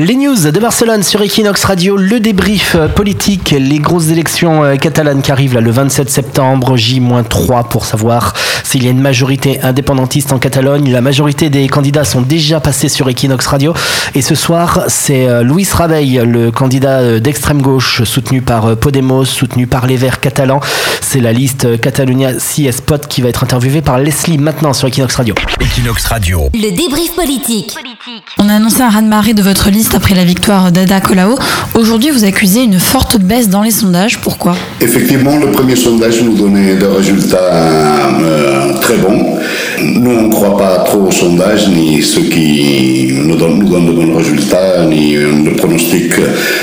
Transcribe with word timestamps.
Les 0.00 0.16
news 0.16 0.50
de 0.50 0.58
Barcelone 0.58 1.04
sur 1.04 1.22
Equinox 1.22 1.62
Radio, 1.62 1.96
le 1.96 2.18
débrief 2.18 2.76
politique, 2.96 3.52
les 3.56 3.78
grosses 3.78 4.08
élections 4.08 4.64
euh, 4.64 4.74
catalanes 4.74 5.22
qui 5.22 5.30
arrivent 5.30 5.54
là 5.54 5.60
le 5.60 5.70
27 5.70 6.10
septembre, 6.10 6.76
J-3 6.76 7.68
pour 7.68 7.84
savoir 7.84 8.32
s'il 8.64 8.82
y 8.82 8.88
a 8.88 8.90
une 8.90 9.00
majorité 9.00 9.62
indépendantiste 9.62 10.32
en 10.32 10.40
Catalogne. 10.40 10.90
La 10.90 11.00
majorité 11.00 11.48
des 11.48 11.68
candidats 11.68 12.04
sont 12.04 12.22
déjà 12.22 12.58
passés 12.58 12.88
sur 12.88 13.08
Equinox 13.08 13.46
Radio 13.46 13.72
et 14.16 14.22
ce 14.22 14.34
soir 14.34 14.86
c'est 14.88 15.28
euh, 15.28 15.44
Luis 15.44 15.68
Rabeil, 15.72 16.20
le 16.26 16.50
candidat 16.50 16.98
euh, 16.98 17.20
d'extrême 17.20 17.62
gauche 17.62 18.02
soutenu 18.02 18.42
par 18.42 18.76
Podemos, 18.76 19.24
soutenu 19.24 19.68
par 19.68 19.86
les 19.86 19.96
Verts 19.96 20.18
catalans. 20.18 20.58
C'est 21.02 21.20
la 21.20 21.32
liste 21.32 21.80
Catalunya 21.80 22.32
CS 22.32 22.80
Pot 22.84 23.06
qui 23.06 23.22
va 23.22 23.28
être 23.28 23.44
interviewée 23.44 23.80
par 23.80 23.98
Leslie 23.98 24.38
maintenant 24.38 24.72
sur 24.72 24.88
Equinox 24.88 25.14
Radio. 25.14 25.36
Equinox 25.60 26.04
Radio. 26.06 26.48
Le 26.52 26.76
débrief 26.76 27.14
politique. 27.14 27.78
On 28.38 28.48
a 28.48 28.54
annoncé 28.54 28.82
un 28.82 28.90
raz-de-marée 28.90 29.32
de 29.32 29.42
votre 29.42 29.70
liste 29.70 29.94
après 29.94 30.14
la 30.14 30.24
victoire 30.24 30.72
d'Ada 30.72 31.00
Colau. 31.00 31.38
Aujourd'hui, 31.74 32.10
vous 32.10 32.24
accusez 32.24 32.62
une 32.62 32.78
forte 32.78 33.18
baisse 33.18 33.48
dans 33.48 33.62
les 33.62 33.70
sondages. 33.70 34.20
Pourquoi? 34.20 34.56
Effectivement, 34.80 35.38
le 35.38 35.50
premier 35.50 35.76
sondage 35.76 36.22
nous 36.22 36.34
donnait 36.34 36.74
des 36.74 36.86
résultats 36.86 37.38
euh, 37.38 38.78
très 38.80 38.96
bons. 38.98 39.38
Nous, 39.82 40.10
on 40.10 40.22
ne 40.22 40.30
croit 40.30 40.56
pas 40.56 40.84
trop 40.84 41.08
aux 41.08 41.10
sondages, 41.10 41.68
ni 41.68 42.02
ceux 42.02 42.22
qui 42.22 43.08
nous 43.12 43.36
donnent, 43.36 43.58
de 43.58 43.92
bons 43.92 44.16
résultats, 44.16 44.84
ni 44.88 45.14
le 45.14 45.56
pronostic 45.56 46.12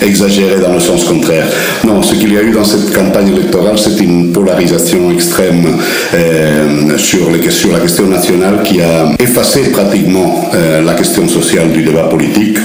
exagéré 0.00 0.60
dans 0.60 0.72
le 0.72 0.80
sens 0.80 1.04
contraire. 1.04 1.46
Non, 1.84 2.02
ce 2.02 2.14
qu'il 2.14 2.32
y 2.32 2.38
a 2.38 2.42
eu 2.42 2.52
dans 2.52 2.64
cette 2.64 2.92
campagne 2.92 3.28
électorale, 3.28 3.78
c'est 3.78 4.00
une 4.00 4.32
polarisation 4.32 5.10
extrême 5.10 5.66
euh, 6.14 6.96
sur 6.96 7.30
la 7.30 7.38
question 7.38 8.06
nationale 8.06 8.62
qui 8.64 8.80
a 8.80 9.12
effacé 9.18 9.70
pratiquement 9.70 10.50
euh, 10.54 10.82
la 10.82 10.94
question 10.94 11.28
sociale 11.28 11.72
du 11.72 11.82
débat 11.82 12.04
politique. 12.04 12.58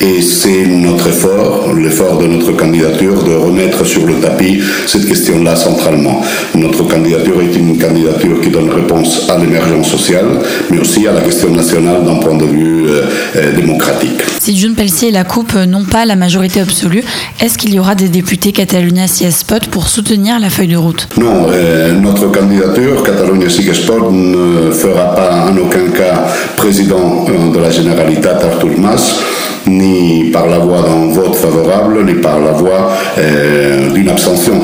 Et 0.00 0.22
c'est 0.22 0.66
notre 0.66 1.08
effort, 1.08 1.72
l'effort 1.74 2.18
de 2.18 2.26
notre 2.26 2.52
candidature, 2.52 3.22
de 3.24 3.34
remettre 3.34 3.84
sur 3.84 4.06
le 4.06 4.14
tapis 4.14 4.60
cette 4.86 5.06
question-là 5.06 5.56
centralement. 5.56 6.22
Notre 6.54 6.84
candidature 6.84 7.40
est 7.40 7.56
une 7.56 7.78
candidature 7.78 8.40
qui 8.40 8.50
donne 8.50 8.70
réponse 8.70 9.28
à 9.28 9.38
l'émergence 9.38 9.90
sociale, 9.90 10.26
mais 10.70 10.78
aussi 10.78 11.06
à 11.06 11.12
la 11.12 11.20
question 11.22 11.50
nationale 11.50 12.04
d'un 12.04 12.16
point 12.16 12.36
de 12.36 12.44
vue 12.44 12.86
euh, 12.88 13.02
euh, 13.36 13.56
démocratique. 13.56 14.22
Si 14.40 14.56
June 14.56 14.74
Pelsier 14.74 15.08
et 15.08 15.12
la 15.12 15.24
Coupe 15.24 15.54
n'ont 15.54 15.84
pas 15.84 16.06
la 16.06 16.14
majorité 16.14 16.60
absolue, 16.60 17.02
est-ce 17.40 17.58
qu'il 17.58 17.74
y 17.74 17.80
aura 17.80 17.94
des 17.94 18.08
députés 18.08 18.52
Catalunya 18.52 19.08
Spot 19.08 19.66
pour 19.66 19.88
soutenir 19.88 20.38
la 20.38 20.48
feuille 20.48 20.68
de 20.68 20.76
route? 20.76 21.08
Non, 21.18 21.48
euh, 21.50 21.92
notre 21.92 22.30
candidature, 22.30 23.02
Catalunya 23.02 23.48
Spot, 23.48 24.12
ne 24.12 24.70
fera 24.70 25.14
pas 25.14 25.46
en 25.50 25.56
aucun 25.56 25.90
cas 25.90 26.26
président 26.56 27.24
de 27.24 27.58
la 27.58 27.70
Généralité 27.70 28.28
Artur 28.28 28.70
Mas 28.78 29.20
ni 29.66 30.30
par 30.30 30.46
la 30.46 30.58
voie 30.58 30.82
d'un 30.82 31.12
vote 31.12 31.36
favorable, 31.36 32.04
ni 32.04 32.14
par 32.14 32.40
la 32.40 32.52
voie 32.52 32.90
euh, 33.18 33.90
d'une 33.92 34.08
abstention. 34.08 34.54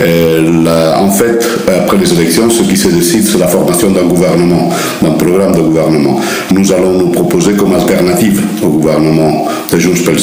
Euh, 0.00 0.92
en 0.96 1.10
fait, 1.10 1.46
après 1.68 1.96
les 1.96 2.12
élections, 2.12 2.50
ce 2.50 2.62
qui 2.62 2.76
se 2.76 2.88
décide, 2.88 3.24
c'est 3.24 3.38
la 3.38 3.48
formation 3.48 3.90
d'un 3.90 4.04
gouvernement, 4.04 4.68
d'un 5.02 5.12
programme 5.12 5.52
de 5.52 5.60
gouvernement. 5.60 6.20
Nous 6.52 6.72
allons 6.72 6.92
nous 6.92 7.08
proposer 7.08 7.54
comme 7.54 7.74
alternative 7.74 8.42
au 8.62 8.68
gouvernement 8.68 9.46
de 9.72 9.78
Junts 9.78 10.04
pel 10.04 10.16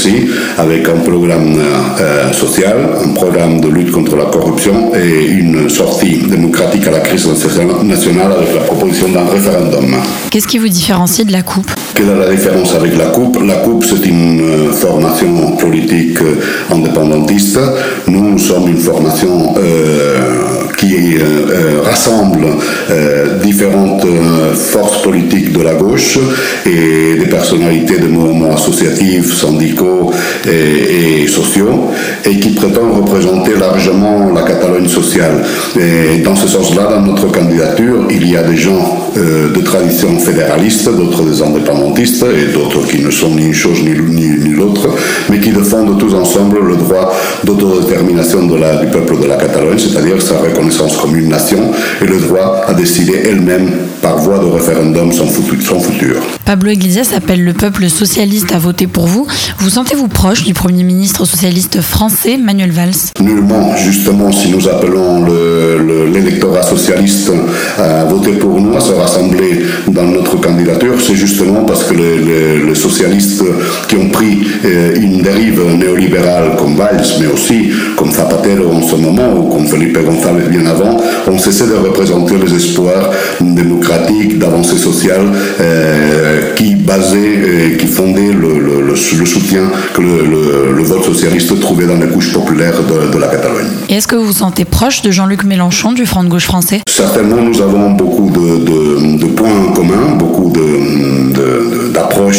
avec 0.57 0.87
un 0.87 0.99
programme 0.99 1.55
euh, 2.01 2.31
social, 2.33 2.77
un 3.03 3.13
programme 3.13 3.61
de 3.61 3.67
lutte 3.67 3.91
contre 3.91 4.15
la 4.15 4.25
corruption 4.25 4.91
et 4.95 5.25
une 5.27 5.69
sortie 5.69 6.17
démocratique 6.17 6.87
à 6.87 6.91
la 6.91 6.99
crise 6.99 7.27
nationale 7.83 8.31
avec 8.31 8.53
la 8.53 8.61
proposition 8.61 9.09
d'un 9.09 9.25
référendum. 9.25 9.95
Qu'est-ce 10.29 10.47
qui 10.47 10.57
vous 10.57 10.67
différencie 10.67 11.25
de 11.25 11.31
la 11.31 11.41
coupe? 11.41 11.71
Quelle 11.95 12.09
est 12.09 12.15
la 12.15 12.29
différence 12.29 12.73
avec 12.73 12.97
la 12.97 13.07
coupe? 13.07 13.37
La 13.45 13.55
coupe, 13.57 13.85
c'est 13.85 14.05
une 14.07 14.41
euh, 14.41 14.71
formation 14.71 15.55
politique 15.57 16.17
indépendantiste. 16.71 17.59
Nous 18.07 18.37
sommes 18.39 18.69
une 18.69 18.77
formation 18.77 19.53
euh, 19.57 20.12
qui 20.83 21.17
euh, 21.17 21.19
euh, 21.21 21.81
rassemble 21.81 22.45
euh, 22.89 23.39
différentes 23.39 24.05
forces 24.53 25.01
politiques 25.01 25.53
de 25.53 25.61
la 25.61 25.75
gauche 25.75 26.19
et 26.65 27.19
des 27.19 27.25
personnalités 27.29 27.99
de 27.99 28.07
mouvements 28.07 28.55
associatifs, 28.55 29.33
syndicaux 29.33 30.11
et, 30.45 31.27
sociaux, 31.27 31.91
et 32.25 32.39
qui 32.39 32.49
prétend 32.49 32.91
représenter 32.93 33.51
largement 33.59 34.31
la 34.33 34.43
Catalogne 34.43 34.87
sociale. 34.87 35.43
Et 35.79 36.19
dans 36.19 36.35
ce 36.35 36.47
sens-là, 36.47 36.89
dans 36.89 37.01
notre 37.01 37.31
candidature, 37.31 38.07
il 38.09 38.29
y 38.29 38.35
a 38.35 38.43
des 38.43 38.57
gens 38.57 39.11
de 39.15 39.61
tradition 39.61 40.17
fédéraliste, 40.19 40.89
d'autres 40.95 41.23
des 41.23 41.41
indépendantistes, 41.41 42.23
et 42.23 42.51
d'autres 42.53 42.85
qui 42.87 43.03
ne 43.03 43.11
sont 43.11 43.35
ni 43.35 43.47
une 43.47 43.53
chose 43.53 43.81
ni, 43.83 44.53
l'autre, 44.53 44.89
mais 45.29 45.39
qui 45.39 45.51
défendent 45.51 45.97
tous 45.99 46.13
ensemble 46.13 46.59
le 46.65 46.75
droit 46.75 47.13
d'autodétermination 47.43 48.43
du 48.43 48.87
peuple 48.91 49.21
de 49.21 49.27
la 49.27 49.35
Catalogne, 49.35 49.77
c'est-à-dire 49.77 50.21
sa 50.21 50.37
reconnaissance 50.37 50.72
comme 51.01 51.15
une 51.15 51.29
nation 51.29 51.71
et 52.01 52.05
le 52.05 52.19
droit 52.19 52.61
à 52.67 52.73
décider 52.73 53.13
elle-même 53.29 53.69
par 54.01 54.17
voie 54.17 54.39
de 54.39 54.45
référendum 54.45 55.11
son 55.11 55.27
futur. 55.27 56.15
Pablo 56.45 56.71
Iglesias 56.71 57.11
appelle 57.15 57.43
le 57.43 57.53
peuple 57.53 57.89
socialiste 57.89 58.51
à 58.51 58.59
voter 58.59 58.87
pour 58.87 59.07
vous. 59.07 59.27
Vous 59.59 59.69
sentez-vous 59.69 60.07
proche 60.07 60.43
du 60.43 60.53
Premier 60.53 60.83
ministre 60.83 61.25
socialiste 61.25 61.81
français 61.81 62.37
Manuel 62.37 62.71
Valls? 62.71 63.11
Nullement. 63.21 63.75
Justement, 63.77 64.31
si 64.31 64.49
nous 64.49 64.67
appelons 64.67 65.25
l'électorat 66.11 66.63
socialiste 66.63 67.31
à 67.77 68.03
voter 68.05 68.33
pour 68.33 68.59
nous, 68.59 68.75
à 68.75 68.79
se 68.79 68.91
rassembler 68.91 69.63
dans 69.87 70.05
notre 70.05 70.39
candidature, 70.39 70.95
c'est 70.99 71.15
justement 71.15 71.63
parce 71.63 71.83
que 71.85 71.93
les, 71.93 72.73
socialistes 72.73 73.43
qui 73.87 73.95
ont 73.95 74.09
pris 74.09 74.47
euh, 74.65 74.95
une 74.95 75.21
dérive 75.21 75.61
néolibérale 75.77 76.55
comme 76.57 76.75
Valls, 76.75 77.05
mais 77.19 77.27
aussi 77.27 77.69
Zapatero 78.13 78.71
en 78.71 78.81
ce 78.81 78.95
moment, 78.95 79.33
ou 79.37 79.49
comme 79.49 79.65
Felipe 79.65 79.97
González 79.97 80.47
bien 80.49 80.65
avant, 80.65 80.97
ont 81.27 81.37
cessé 81.37 81.65
de 81.67 81.73
représenter 81.73 82.35
les 82.37 82.55
espoirs 82.55 83.11
démocratiques, 83.41 84.37
d'avancée 84.39 84.77
sociale 84.77 85.25
euh, 85.59 86.53
qui 86.55 86.75
basaient, 86.75 87.17
euh, 87.17 87.77
qui 87.77 87.87
fondaient 87.87 88.31
le, 88.31 88.95
soutien 88.95 89.63
que 89.95 90.01
le, 90.01 90.83
vote 90.83 91.05
socialiste 91.05 91.59
trouvait 91.61 91.85
dans 91.87 91.95
les 91.95 92.07
couches 92.07 92.33
populaires 92.33 92.75
de, 92.83 93.17
la 93.17 93.27
Catalogne. 93.27 93.67
Et 93.89 93.95
est-ce 93.95 94.07
que 94.07 94.15
vous 94.15 94.25
vous 94.25 94.33
sentez 94.33 94.65
proche 94.65 95.01
de 95.01 95.11
Jean-Luc 95.11 95.45
Mélenchon 95.45 95.93
du 95.93 96.05
Front 96.05 96.23
de 96.23 96.29
gauche 96.29 96.45
français? 96.45 96.81
Certainement, 96.89 97.41
nous 97.41 97.61
avons 97.61 97.91
beaucoup 97.91 98.29
de, 98.29 99.25
points 99.27 99.67
en 99.69 99.71
commun, 99.71 100.15
beaucoup 100.17 100.51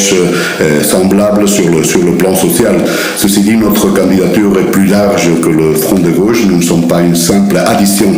d'approches 0.05 0.15
euh, 0.61 0.83
semblables 0.83 1.49
sur 1.49 1.69
le, 1.71 1.83
sur 1.85 2.03
le 2.03 2.13
plan 2.17 2.35
social. 2.35 2.77
Ceci 3.17 3.41
dit, 3.41 3.57
notre 3.57 3.93
candidature 3.93 4.53
est 4.59 4.71
plus 4.71 4.87
large 4.87 5.29
que 5.41 5.49
le 5.49 5.75
Front 5.75 5.99
de 5.99 6.11
gauche. 6.11 6.45
Nous 6.47 6.57
ne 6.59 6.63
sommes 6.63 6.89
pas 6.89 7.01
une 7.01 7.15
simple 7.15 7.57
addition 7.57 8.13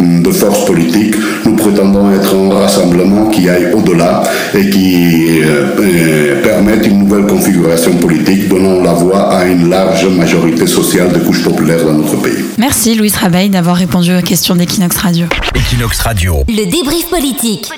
de 0.00 0.30
forces 0.30 0.64
politiques. 0.66 1.14
Nous 1.44 1.56
prétendons 1.56 2.10
être 2.12 2.34
un 2.34 2.54
rassemblement 2.54 3.26
qui 3.28 3.48
aille 3.48 3.72
au-delà 3.72 4.22
et 4.54 4.68
qui 4.70 5.40
euh, 5.42 5.66
euh, 5.80 6.42
permette 6.42 6.86
une 6.86 7.00
nouvelle 7.00 7.26
configuration 7.26 7.92
politique 7.96 8.48
donnant 8.48 8.82
la 8.82 8.92
voix 8.92 9.32
à 9.32 9.44
une 9.46 9.68
large 9.68 10.06
majorité 10.06 10.66
sociale 10.66 11.12
de 11.12 11.18
couches 11.18 11.42
populaires 11.44 11.84
dans 11.84 11.94
notre 11.94 12.16
pays. 12.20 12.44
Merci 12.58 12.94
Louis 12.94 13.12
Rabeil 13.12 13.50
d'avoir 13.50 13.76
répondu 13.76 14.14
aux 14.16 14.22
questions 14.22 14.56
d'Equinox 14.56 14.96
Radio. 14.96 15.26
Equinox 15.54 16.00
Radio. 16.00 16.44
Le 16.48 16.70
débrief 16.70 17.08
politique. 17.08 17.70